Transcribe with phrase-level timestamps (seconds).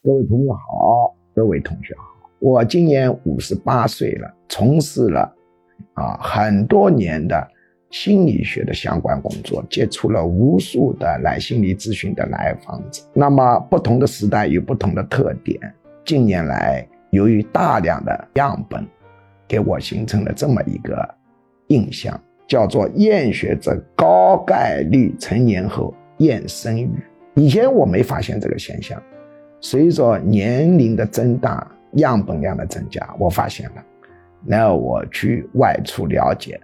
[0.00, 2.04] 各位朋友好，各位同学好，
[2.38, 5.34] 我今年五十八岁了，从事了
[5.94, 7.36] 啊很多年的
[7.90, 13.02] 心理学的相关工作，接触了无数的来心理咨询的来访者。
[13.12, 15.58] 那么不同的时代有不同的特点。
[16.04, 18.86] 近年来，由于大量的样本，
[19.48, 21.14] 给我形成了这么一个
[21.66, 26.88] 印象，叫做厌学者高概率成年后厌生育。
[27.34, 29.02] 以前我没发现这个现象。
[29.60, 33.84] 随着年龄的增大，样本量的增加，我发现了。
[34.44, 36.60] 那我去外出了解，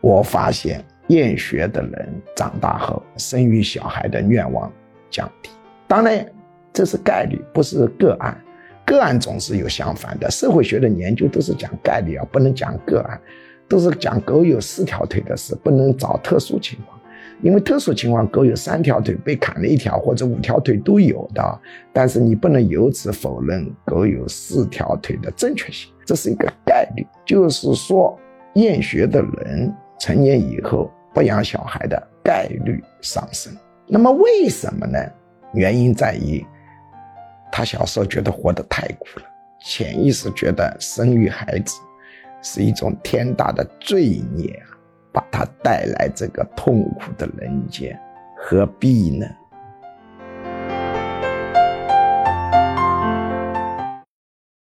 [0.00, 4.72] 我发现厌学的人长大后生育小孩的愿望
[5.10, 5.50] 降低。
[5.86, 6.24] 当然，
[6.72, 8.36] 这是概率，不是个案。
[8.84, 10.30] 个案总是有相反的。
[10.30, 13.20] 社会学的研究都是讲概率啊，不能讲个案，
[13.68, 16.97] 都是讲狗有四条腿的事，不能找特殊情况。
[17.40, 21.60] 因为特殊情况，狗有三条腿被砍了一条或者五条腿都有的，
[21.92, 27.06] 但是你不能由此否认狗有四条腿的正确性，这是一个概率。
[27.24, 28.18] 就是说，
[28.54, 33.52] 厌学的人成年以后不养小孩的概率上升。
[33.86, 34.98] 那么为什么呢？
[35.54, 36.44] 原因在于
[37.52, 39.26] 他小时候觉得活得太苦了，
[39.64, 41.76] 潜意识觉得生育孩子
[42.42, 44.74] 是一种天大的罪孽啊。
[45.10, 47.94] 把他带来这个痛苦的人间，
[48.34, 49.26] 何必呢？